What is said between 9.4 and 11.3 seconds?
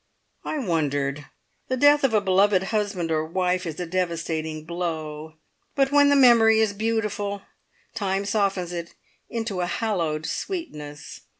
a hallowed sweetness.